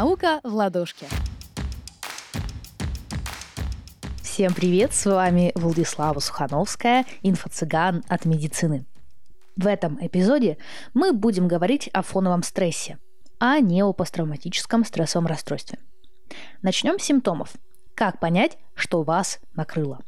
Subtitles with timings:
[0.00, 1.04] Наука в ладошке.
[4.22, 8.86] Всем привет, с вами Владислава Сухановская, инфо-цыган от медицины.
[9.56, 10.56] В этом эпизоде
[10.94, 12.96] мы будем говорить о фоновом стрессе,
[13.38, 15.78] а не о посттравматическом стрессовом расстройстве.
[16.62, 17.52] Начнем с симптомов.
[17.94, 20.00] Как понять, что вас накрыло?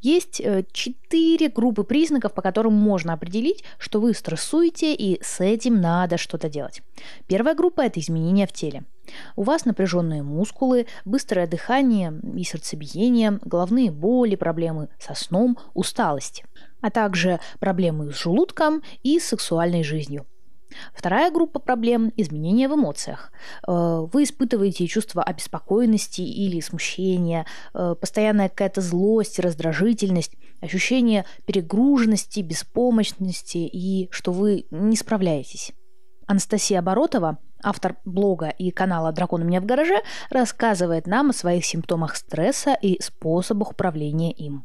[0.00, 5.78] Есть э, четыре группы признаков, по которым можно определить, что вы стрессуете и с этим
[5.78, 6.80] надо что-то делать.
[7.26, 8.84] Первая группа– это изменения в теле.
[9.36, 16.44] У вас напряженные мускулы, быстрое дыхание и сердцебиение, головные боли, проблемы со сном, усталость,
[16.80, 20.26] а также проблемы с желудком и сексуальной жизнью–
[20.94, 23.32] Вторая группа проблем– изменения в эмоциях.
[23.66, 33.58] Э, вы испытываете чувство обеспокоенности или смущения, э, постоянная какая-то злость, раздражительность, ощущение перегруженности, беспомощности
[33.58, 35.72] и что вы не справляетесь.
[36.26, 41.64] Анастасия Оборотова, автор блога и канала «Дракон у меня в гараже», рассказывает нам о своих
[41.64, 44.64] симптомах стресса и способах управления им.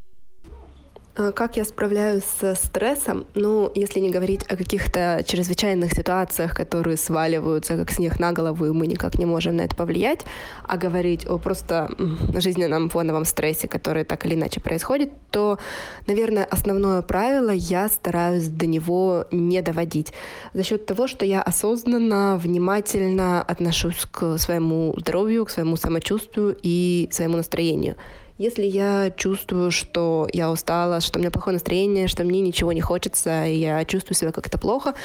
[1.13, 3.25] А как я справляюсь с стрессом?
[3.33, 8.71] Ну, если не говорить о каких-то чрезвычайных ситуациях, которые сваливаются как снег на голову, и
[8.71, 10.21] мы никак не можем на это повлиять,
[10.63, 11.89] а говорить о просто
[12.33, 15.59] жизненном фоновом стрессе, который так или иначе происходит, то,
[16.07, 20.13] наверное, основное правило я стараюсь до него не доводить.
[20.53, 27.09] За счет того, что я осознанно, внимательно отношусь к своему здоровью, к своему самочувствию и
[27.11, 27.97] своему настроению.
[28.41, 32.81] Если я чувствую, что я устала, что у меня плохое настроение, что мне ничего не
[32.81, 34.95] хочется, и я чувствую себя как-то плохо,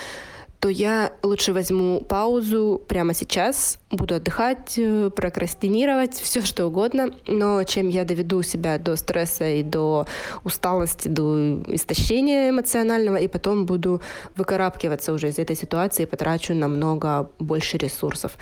[0.58, 7.62] то я лучше возьму паузу прямо сейчас, буду отдыхать, э, прокрастинировать, все что угодно, но
[7.64, 10.06] чем я доведу себя до стресса и до
[10.42, 14.00] усталости, до истощения эмоционального, и потом буду
[14.34, 18.38] выкарабкиваться уже из этой ситуации потрачу намного больше ресурсов.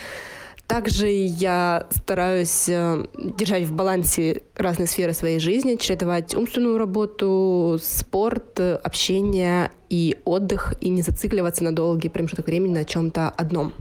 [0.67, 3.05] Также я стараюсь э,
[3.37, 10.89] держать в балансе разные сферы своей жизни, чередовать умственную работу, спорт, общение и отдых, и
[10.89, 13.75] не зацикливаться на долгий промежуток времени на чем-то одном.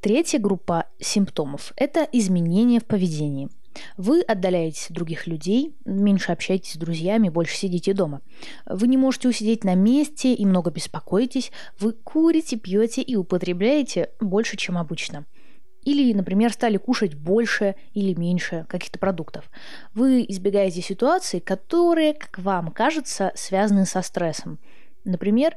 [0.00, 3.48] Третья группа симптомов– это изменения в поведении.
[3.96, 8.20] Вы отдаляетесь от других людей, меньше общаетесь с друзьями, больше сидите дома.
[8.66, 11.52] Вы не можете усидеть на месте и много беспокоитесь.
[11.78, 15.24] Вы курите, пьете и употребляете больше, чем обычно–
[15.82, 19.50] или, например, стали кушать больше или меньше каких-то продуктов.
[19.94, 24.58] Вы избегаете ситуаций, которые, как вам кажется, связаны со стрессом.
[25.04, 25.56] Например,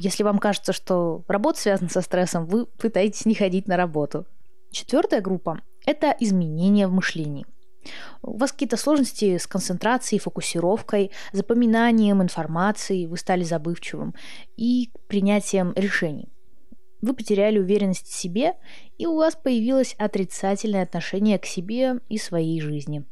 [0.00, 4.26] если вам кажется, что работа связана со стрессом, вы пытаетесь не ходить на работу.
[4.70, 7.46] Четвертая группа– это изменения в мышлении.
[8.22, 14.14] У вас какие-то сложности с концентрацией, фокусировкой, запоминанием информации, вы стали забывчивым
[14.56, 16.31] и принятием решений
[17.02, 18.54] вы потеряли уверенность в себе,
[18.96, 23.04] и у вас появилось отрицательное отношение к себе и своей жизни.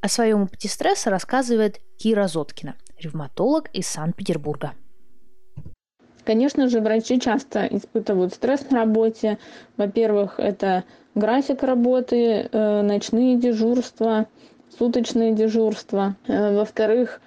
[0.00, 4.72] О своем опыте стресса рассказывает Кира Зоткина, ревматолог из Санкт-Петербурга.
[6.24, 9.38] Конечно же, врачи часто испытывают стресс на работе.
[9.76, 10.84] Во-первых, это
[11.14, 14.26] график работы, э, ночные дежурства,
[14.78, 16.16] суточные дежурства.
[16.26, 17.20] Э, во-вторых,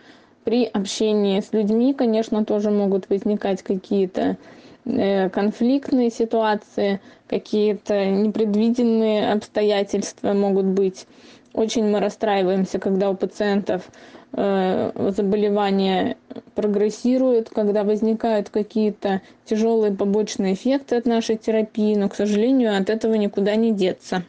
[0.44, 4.38] при общении с людьми, конечно, тоже могут возникать какие-то
[4.86, 11.08] конфликтные ситуации, какие-то непредвиденные обстоятельства могут быть.
[11.54, 13.90] Очень мы расстраиваемся, когда у пациентов
[14.34, 16.18] э, заболевание
[16.56, 23.14] прогрессирует, когда возникают какие-то тяжелые побочные эффекты от нашей терапии, но, к сожалению, от этого
[23.14, 24.24] никуда не деться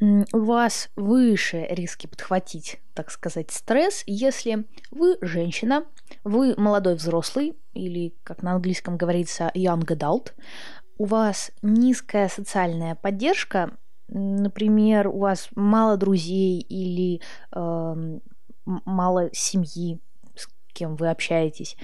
[0.00, 5.84] у вас выше риски подхватить, так сказать, стресс, если вы женщина,
[6.24, 10.32] вы молодой взрослый, или, как на английском говорится, young adult,
[10.98, 13.76] у вас низкая социальная поддержка,
[14.08, 17.20] например, у вас мало друзей или
[17.52, 18.18] э,
[18.64, 20.00] мало семьи,
[20.34, 21.76] с кем вы общаетесь,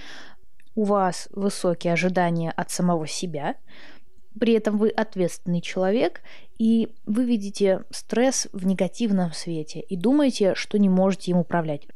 [0.73, 3.55] у вас высокие ожидания от самого себя,
[4.39, 6.21] при этом вы ответственный человек,
[6.57, 11.87] и вы видите стресс в негативном свете и думаете, что не можете им управлять.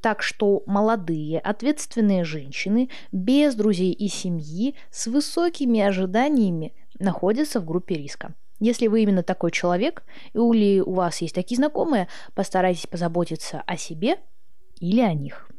[0.00, 7.96] Так что молодые, ответственные женщины без друзей и семьи с высокими ожиданиями находятся в группе
[7.96, 8.34] риска.
[8.60, 10.04] Если вы именно такой человек,
[10.34, 14.18] или у вас есть такие знакомые, постарайтесь позаботиться о себе
[14.78, 15.50] или о них.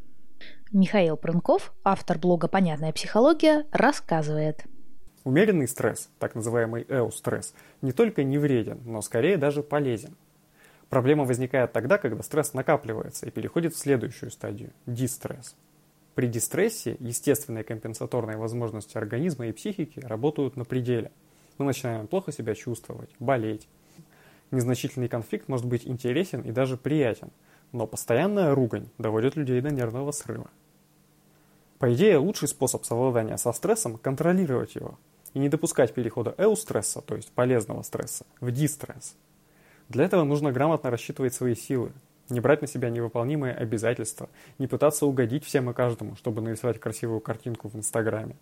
[0.72, 4.66] Михаил Прынков, автор блога «Понятная психология», рассказывает–
[5.24, 10.18] Умеренный стресс, так называемый эустресс, не только не вреден, но скорее даже полезен.
[10.90, 15.56] Проблема возникает тогда, когда стресс накапливается и переходит в следующую стадию– дистресс.
[16.14, 21.10] При дистрессе естественные компенсаторные возможности организма и психики работают на пределе.
[21.58, 23.68] Мы начинаем плохо себя чувствовать, болеть.
[24.52, 27.30] Незначительный конфликт может быть интересен и даже приятен,
[27.72, 30.50] но постоянная ругань доводит людей до нервного срыва.
[31.80, 35.00] По идее, лучший способ совладания со стрессом– контролировать его
[35.34, 39.16] и не допускать перехода эустресса, то есть полезного стресса, в дистресс.
[39.90, 41.92] Для этого нужно грамотно рассчитывать свои силы,
[42.30, 47.20] не брать на себя невыполнимые обязательства, не пытаться угодить всем и каждому, чтобы нарисовать красивую
[47.20, 48.36] картинку в Инстаграме.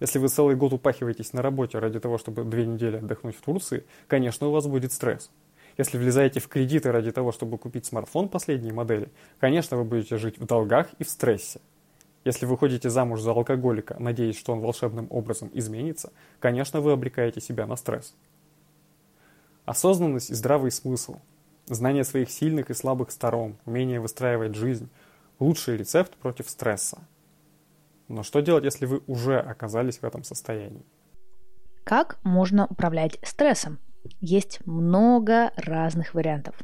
[0.00, 3.84] Если вы целый год упахиваетесь на работе ради того, чтобы две недели отдохнуть в Турции,
[4.08, 5.30] конечно, у вас будет стресс.
[5.76, 10.38] Если влезаете в кредиты ради того, чтобы купить смартфон последней модели, конечно, вы будете жить
[10.38, 11.60] в долгах и в стрессе.
[12.24, 17.40] Если вы ходите замуж за алкоголика, надеясь, что он волшебным образом изменится, конечно, вы обрекаете
[17.40, 18.14] себя на стресс.
[19.64, 21.16] Осознанность и здравый смысл,
[21.66, 24.90] знание своих сильных и слабых сторон, умение выстраивать жизнь–
[25.38, 26.98] лучший рецепт против стресса.
[28.08, 30.84] Но что делать, если вы уже оказались в этом состоянии?
[31.84, 33.78] Как можно управлять стрессом?
[34.20, 36.56] Есть много разных вариантов.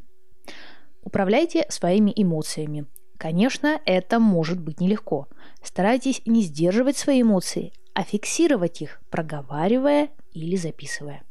[1.02, 2.86] Управляйте своими эмоциями,
[3.18, 5.28] Конечно, это может быть нелегко.
[5.66, 11.24] Старайтесь не сдерживать свои эмоции, а фиксировать их, проговаривая или записывая.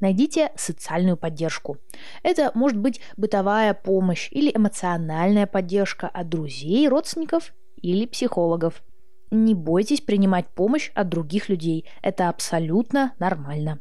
[0.00, 1.76] Найдите социальную поддержку.
[2.22, 8.82] Это может быть бытовая помощь или эмоциональная поддержка от друзей, родственников или психологов.
[9.30, 11.84] Не бойтесь принимать помощь от других людей.
[12.00, 13.80] Это абсолютно нормально.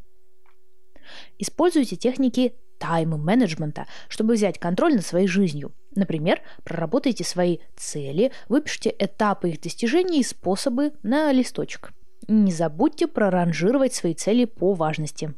[1.37, 5.71] Используйте техники тайм-менеджмента, чтобы взять контроль над своей жизнью.
[5.95, 11.91] Например, проработайте свои цели, выпишите этапы их достижения и способы на листочек.
[12.27, 15.33] Не забудьте проранжировать свои цели по важности.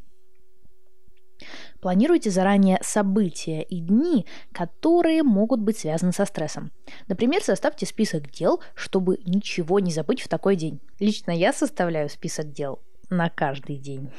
[1.79, 6.71] Планируйте заранее события и дни, которые могут быть связаны со стрессом.
[7.07, 10.79] Например, составьте список дел, чтобы ничего не забыть в такой день.
[10.99, 12.79] Лично я составляю список дел
[13.09, 14.11] на каждый день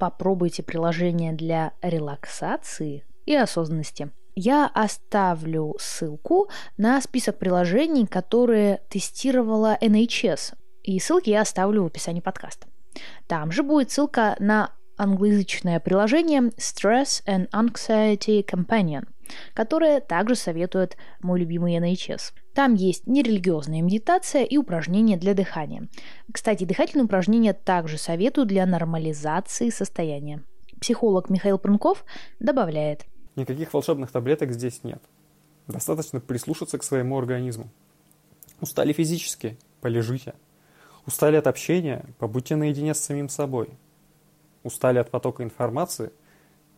[0.00, 4.10] попробуйте приложение для релаксации и осознанности.
[4.34, 6.48] Я оставлю ссылку
[6.78, 12.66] на список приложений, которые тестировала NHS, и ссылки я оставлю в описании подкаста.
[13.26, 19.06] Там же будет ссылка на англоязычное приложение Stress and Anxiety Companion,
[19.54, 22.32] которое также советует мой любимый NHS.
[22.54, 25.88] Там есть нерелигиозная медитация и упражнения для дыхания.
[26.32, 30.42] Кстати, дыхательные упражнения также советую для нормализации состояния.
[30.80, 32.04] Психолог Михаил Прунков
[32.38, 33.04] добавляет.
[33.36, 35.02] Никаких волшебных таблеток здесь нет.
[35.68, 37.70] Достаточно прислушаться к своему организму.
[38.60, 39.58] Устали физически?
[39.80, 40.34] Полежите.
[41.06, 42.04] Устали от общения?
[42.18, 43.70] Побудьте наедине с самим собой.
[44.62, 46.12] Устали от потока информации?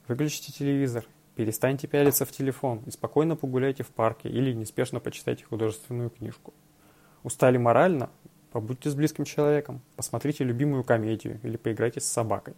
[0.06, 1.04] Выключите телевизор
[1.34, 6.52] Перестаньте пялиться в телефон и спокойно погуляйте в парке или неспешно почитайте художественную книжку.
[7.22, 8.10] Устали морально?
[8.50, 12.52] Побудьте с близким человеком, посмотрите любимую комедию или поиграйте с собакой.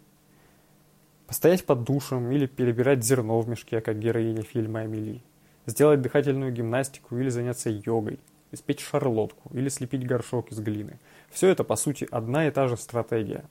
[1.25, 5.23] Постоять под душем или перебирать зерно в мешке, как героиня фильма «Амели».
[5.65, 8.19] Сделать дыхательную гимнастику или заняться йогой.
[8.51, 10.99] Испечь шарлотку или слепить горшок из глины.
[11.29, 13.45] Все это, по сути, одна и та же стратегия.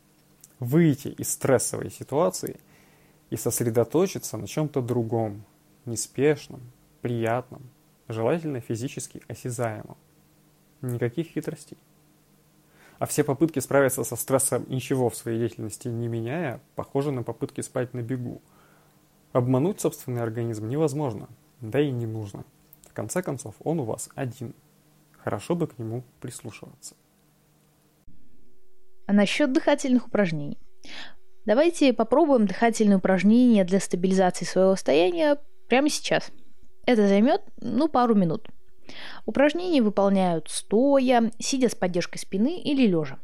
[0.60, 2.60] Выйти из стрессовой ситуации–
[3.34, 5.44] и сосредоточиться на чем-то другом,
[5.86, 6.60] неспешном,
[7.02, 7.62] приятном,
[8.06, 9.96] желательно физически осязаемом.
[10.82, 11.76] Никаких хитростей.
[13.00, 17.60] А все попытки справиться со стрессом ничего в своей деятельности не меняя, похожи на попытки
[17.60, 18.40] спать на бегу.
[19.32, 21.28] Обмануть собственный организм невозможно,
[21.60, 22.44] да и не нужно.
[22.88, 24.54] В конце концов, он у вас один.
[25.18, 26.94] Хорошо бы к нему прислушиваться.
[29.06, 30.58] А насчет дыхательных упражнений.
[31.46, 36.30] Давайте попробуем дыхательные упражнения для стабилизации своего состояния прямо сейчас.
[36.86, 38.48] Это займет, ну, пару минут.
[39.26, 43.18] Упражнения выполняют стоя, сидя с поддержкой спины или лежа.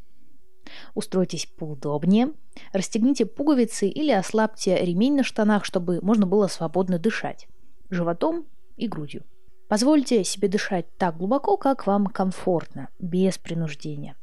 [0.94, 2.32] Устройтесь поудобнее,
[2.72, 7.48] расстегните пуговицы или ослабьте ремень на штанах, чтобы можно было свободно дышать
[7.90, 8.46] животом
[8.76, 9.24] и грудью.
[9.68, 14.16] Позвольте себе дышать так глубоко, как вам комфортно, без принуждения.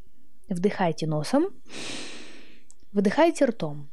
[0.50, 1.50] Вдыхайте носом,
[2.94, 3.89] Выдыхайте ртом.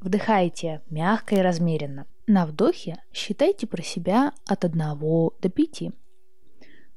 [0.00, 2.06] Вдыхайте мягко и размеренно.
[2.26, 5.82] На вдохе считайте про себя от 1 до 5.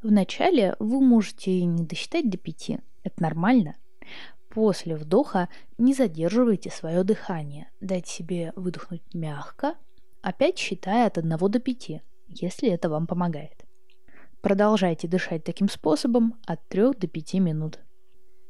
[0.03, 2.71] Вначале вы можете не досчитать до 5.
[3.03, 3.75] Это нормально.
[4.49, 7.71] После вдоха не задерживайте свое дыхание.
[7.79, 9.75] Дайте себе выдохнуть мягко,
[10.21, 13.65] опять считая от 1 до 5, если это вам помогает.
[14.41, 17.79] Продолжайте дышать таким способом от 3 до 5 минут.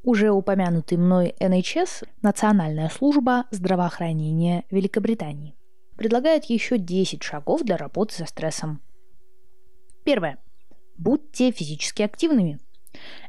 [0.06, 5.56] Уже упомянутый мной NHS, Национальная служба здравоохранения Великобритании,
[5.98, 8.84] предлагает еще 10 шагов для работы со стрессом.
[10.06, 10.38] Первое.
[11.00, 12.60] Будьте физически активными.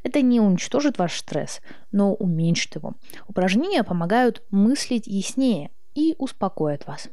[0.02, 2.92] Это не уничтожит ваш стресс, но уменьшит его.
[3.26, 7.08] Упражнения помогают мыслить яснее и успокоят вас.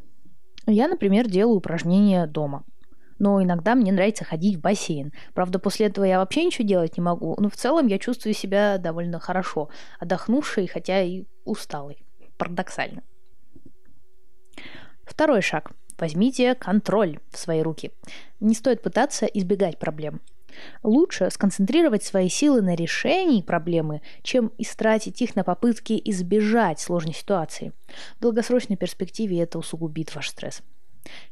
[0.67, 2.65] Я, например, делаю упражнения дома.
[3.19, 5.13] Но иногда мне нравится ходить в бассейн.
[5.33, 7.35] Правда, после этого я вообще ничего делать не могу.
[7.39, 12.05] Но в целом я чувствую себя довольно хорошо, отдохнувшей, хотя и усталой.
[12.37, 13.03] Парадоксально.
[15.05, 15.71] Второй шаг.
[15.97, 17.91] Возьмите контроль в свои руки.
[18.39, 20.21] Не стоит пытаться избегать проблем.
[20.83, 27.73] Лучше сконцентрировать свои силы на решении проблемы, чем истратить их на попытки избежать сложной ситуации.
[28.17, 30.61] В долгосрочной перспективе это усугубит ваш стресс.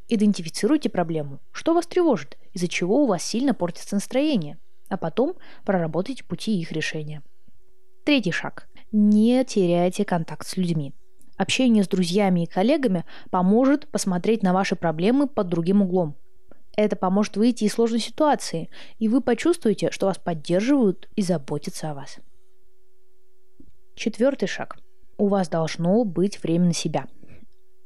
[0.07, 4.57] Идентифицируйте проблему, что вас тревожит, из-за чего у вас сильно портится настроение,
[4.89, 5.35] а потом
[5.65, 7.23] проработайте пути их решения.
[8.05, 8.67] Третий шаг.
[8.91, 10.93] Не теряйте контакт с людьми.
[11.37, 16.15] Общение с друзьями и коллегами поможет посмотреть на ваши проблемы под другим углом.
[16.75, 21.93] Это поможет выйти из сложной ситуации, и вы почувствуете, что вас поддерживают и заботятся о
[21.93, 22.17] вас.
[23.95, 24.77] Четвертый шаг.
[25.17, 27.07] У вас должно быть время на себя.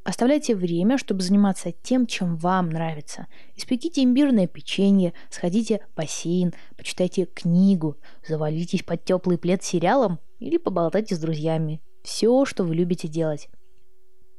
[0.06, 3.26] Оставляйте время, чтобы заниматься тем, чем вам нравится.
[3.56, 11.16] Испеките имбирное печенье, сходите в бассейн, почитайте книгу, завалитесь под теплый плед сериалом или поболтайте
[11.16, 11.82] с друзьями.
[12.04, 13.50] Все, что вы любите делать.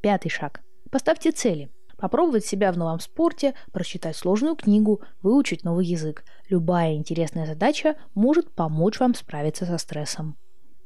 [0.03, 0.63] Пятый шаг.
[0.93, 1.69] Поставьте цели.
[1.99, 6.23] Попробовать себя в новом спорте, прочитать сложную книгу, выучить новый язык.
[6.49, 10.37] Любая интересная задача может помочь вам справиться со стрессом.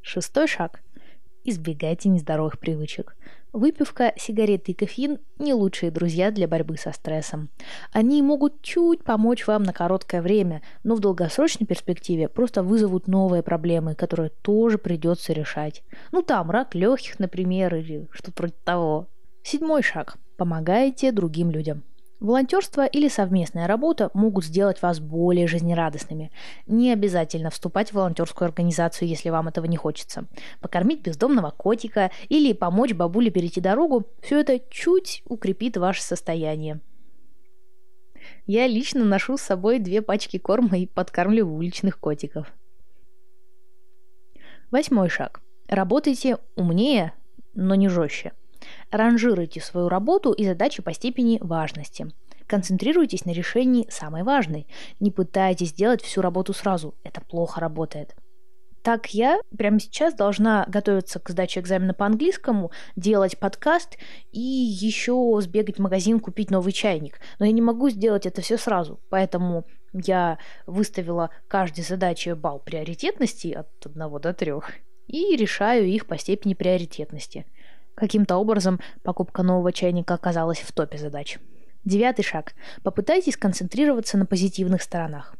[0.00, 0.80] Шестой шаг.
[1.44, 3.16] Избегайте нездоровых привычек.
[3.52, 7.48] Выпивка, сигареты и кофеин– не лучшие друзья для борьбы со стрессом.
[7.92, 13.42] Они могут чуть помочь вам на короткое время, но в долгосрочной перспективе просто вызовут новые
[13.42, 15.82] проблемы, которые тоже придется решать.
[16.12, 19.08] Ну там, рак легких, например, или что-то вроде того.
[19.42, 20.16] Седьмой шаг.
[20.36, 21.82] Помогайте другим людям.
[22.20, 26.30] Волонтерство или совместная работа могут сделать вас более жизнерадостными.
[26.66, 30.26] Не обязательно вступать в волонтерскую организацию, если вам этого не хочется.
[30.60, 36.80] Покормить бездомного котика или помочь бабуле перейти дорогу– все это чуть укрепит ваше состояние.
[38.46, 42.52] Я лично ношу с собой две пачки корма и подкармливаю уличных котиков.
[44.70, 45.40] Восьмой шаг.
[45.68, 47.14] Работайте умнее,
[47.54, 48.32] но не жестче.
[48.90, 52.08] Ранжируйте свою работу и задачи по степени важности.
[52.46, 54.66] Концентрируйтесь на решении самой важной.
[54.98, 56.96] Не пытайтесь сделать всю работу сразу.
[57.04, 58.16] Это плохо работает.
[58.82, 63.98] Так я прямо сейчас должна готовиться к сдаче экзамена по английскому, делать подкаст
[64.32, 67.20] и еще сбегать в магазин, купить новый чайник.
[67.38, 68.98] Но я не могу сделать это все сразу.
[69.10, 74.52] Поэтому я выставила каждой задаче балл приоритетности от 1 до 3
[75.06, 77.46] и решаю их по степени приоритетности–
[77.94, 81.38] Каким-то образом покупка нового чайника оказалась в топе задач.
[81.84, 82.54] Девятый шаг.
[82.82, 85.34] Попытайтесь концентрироваться на позитивных сторонах.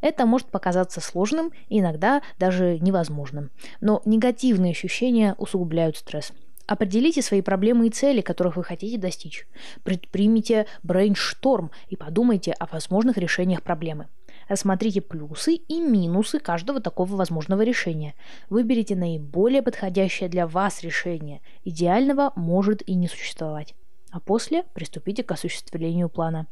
[0.00, 3.50] Это может показаться сложным иногда даже невозможным,
[3.80, 6.32] но негативные ощущения усугубляют стресс.
[6.66, 9.46] Определите свои проблемы и цели, которых вы хотите достичь.
[9.84, 14.08] Предпримите брейншторм и подумайте о возможных решениях проблемы.
[14.48, 18.14] Рассмотрите плюсы и минусы каждого такого возможного решения.
[18.50, 21.40] Выберите наиболее подходящее для вас решение.
[21.64, 23.74] Идеального может и не существовать.
[24.10, 26.46] А после приступите к осуществлению плана.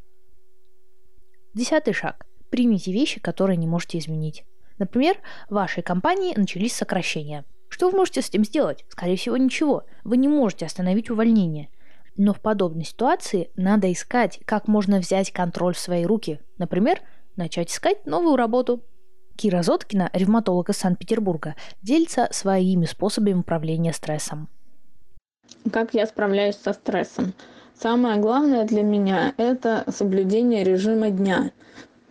[1.55, 2.27] Десятый шаг.
[2.51, 4.45] Примите вещи, которые не можете изменить.
[4.79, 5.17] Например,
[5.49, 7.45] в вашей компании начались сокращения.
[7.75, 8.85] Что вы можете с этим сделать?
[8.89, 9.83] Скорее всего, ничего.
[10.05, 11.71] Вы не можете остановить увольнение.
[12.17, 16.39] Но в подобной ситуации надо искать, как можно взять контроль в свои руки.
[16.57, 17.01] Например,
[17.35, 18.85] начать искать новую работу.
[19.35, 24.49] Кира Зоткина, ревматолог из Санкт-Петербурга, делится своими способами управления стрессом.
[25.73, 27.35] Как я справляюсь со стрессом?
[27.75, 31.51] Самое главное для меня– это соблюдение режима дня.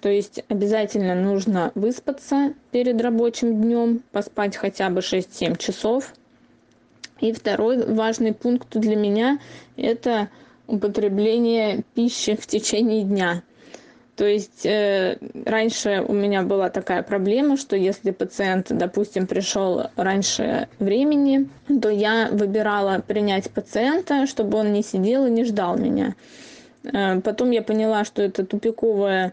[0.04, 6.14] То есть обязательно нужно выспаться перед рабочим днем, поспать хотя бы 6-7 часов.
[7.22, 9.40] И второй важный пункт для меня–
[9.78, 10.28] это
[10.68, 13.44] употребление пищи в течение дня.
[14.18, 20.68] То есть э, раньше у меня была такая проблема, что если пациент, допустим, пришел раньше
[20.80, 21.48] времени,
[21.82, 26.16] то я выбирала принять пациента, чтобы он не сидел и не ждал меня.
[26.84, 29.32] Э, потом я поняла, что это тупиковое э,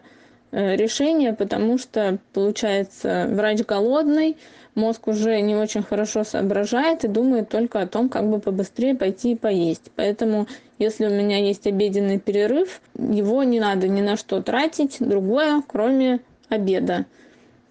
[0.51, 4.37] решение, потому что, получается, врач голодный,
[4.75, 9.31] мозг уже не очень хорошо соображает и думает только о том, как бы побыстрее пойти
[9.31, 9.91] и поесть.
[9.95, 10.47] Поэтому,
[10.79, 16.19] если у меня есть обеденный перерыв, его не надо ни на что тратить, другое, кроме
[16.49, 17.05] обеда.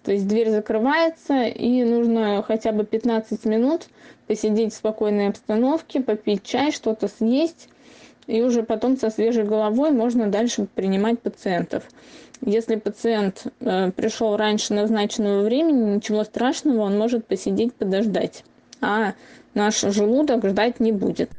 [0.03, 3.87] То есть дверь закрывается, и нужно хотя бы 15 минут
[4.25, 7.69] посидеть в спокойной обстановке, попить чай, что-то съесть,
[8.27, 11.83] и уже потом со свежей головой можно дальше принимать пациентов.
[12.43, 18.43] Если пациент э, пришел раньше назначенного времени, ничего страшного, он может посидеть, подождать.
[18.81, 19.13] А
[19.53, 21.29] наш желудок ждать не будет.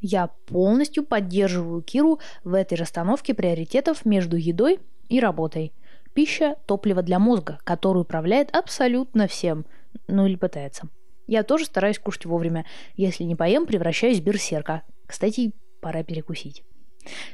[0.00, 5.72] Я полностью поддерживаю Киру в этой расстановке приоритетов между едой и работой.
[6.14, 9.64] Пища– топливо для мозга, который управляет абсолютно всем.
[10.08, 10.88] Ну или пытается.
[11.26, 12.66] Я тоже стараюсь кушать вовремя.
[12.96, 14.82] Если не поем, превращаюсь в берсерка.
[15.06, 16.62] Кстати, пора перекусить.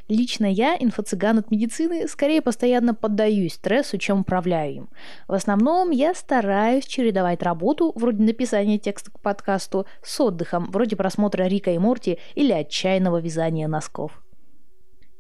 [0.09, 4.89] Лично я, инфо-цыган от медицины, скорее постоянно поддаюсь стрессу, чем управляю им.
[5.27, 11.45] В основном я стараюсь чередовать работу, вроде написания текста к подкасту, с отдыхом, вроде просмотра
[11.45, 14.23] Рика и Морти или отчаянного вязания носков.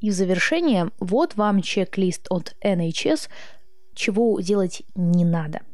[0.00, 3.28] И в завершение, вот вам чек-лист от NHS,
[3.94, 5.62] чего делать не надо–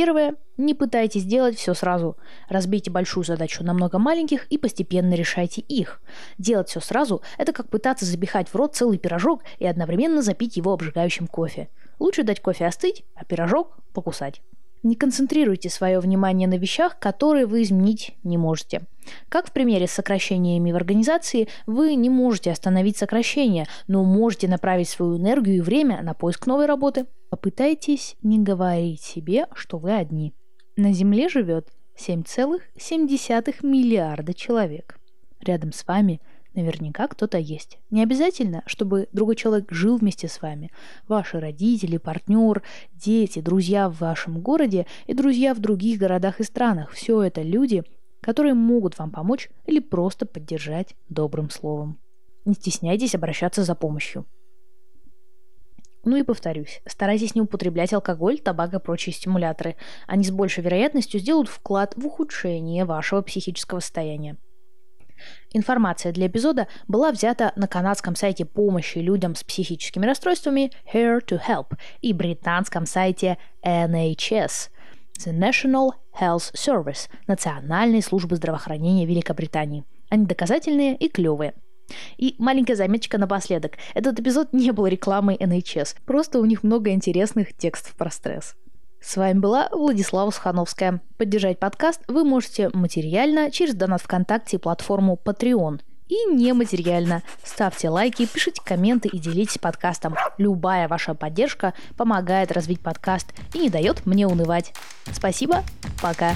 [0.00, 0.36] Первое.
[0.56, 2.16] Не пытайтесь делать все сразу.
[2.48, 6.00] Разбейте большую задачу на много маленьких и постепенно решайте их.
[6.38, 10.72] Делать все сразу– это как пытаться запихать в рот целый пирожок и одновременно запить его
[10.72, 11.68] обжигающим кофе.
[11.98, 14.40] Лучше дать кофе остыть, а пирожок покусать.
[14.82, 18.82] Не концентрируйте свое внимание на вещах, которые вы изменить не можете.
[19.28, 24.88] Как в примере с сокращениями в организации, вы не можете остановить сокращение, но можете направить
[24.88, 27.06] свою энергию и время на поиск новой работы.
[27.28, 30.32] Попытайтесь не говорить себе, что вы одни.
[30.76, 31.68] На Земле живет
[31.98, 34.98] 7,7 миллиарда человек.
[35.40, 36.20] Рядом с вами
[36.54, 37.78] Наверняка кто-то есть.
[37.90, 40.72] Не обязательно, чтобы другой человек жил вместе с вами.
[41.06, 46.90] Ваши родители, партнер, дети, друзья в вашем городе и друзья в других городах и странах.
[46.90, 47.84] Все это люди,
[48.20, 51.98] которые могут вам помочь или просто поддержать добрым словом.
[52.44, 54.26] Не стесняйтесь обращаться за помощью.
[56.02, 59.76] Ну и повторюсь, старайтесь не употреблять алкоголь, табак и прочие стимуляторы.
[60.06, 64.36] Они с большей вероятностью сделают вклад в ухудшение вашего психического состояния.
[65.52, 71.40] Информация для эпизода была взята на канадском сайте помощи людям с психическими расстройствами Here to
[71.46, 74.70] Help и британском сайте NHS
[75.18, 79.84] The National Health Service Национальной службы здравоохранения Великобритании.
[80.08, 81.54] Они доказательные и клевые.
[82.16, 83.72] И маленькая заметочка напоследок.
[83.94, 88.54] Этот эпизод не был рекламой NHS, просто у них много интересных текстов про стресс.
[89.02, 91.00] С вами была Владислава Сухановская.
[91.16, 95.80] Поддержать подкаст вы можете материально через донат ВКонтакте и платформу Patreon.
[96.08, 97.22] И нематериально.
[97.42, 100.16] Ставьте лайки, пишите комменты и делитесь подкастом.
[100.38, 104.74] Любая ваша поддержка помогает развить подкаст и не дает мне унывать.
[105.12, 105.64] Спасибо,
[106.02, 106.34] пока.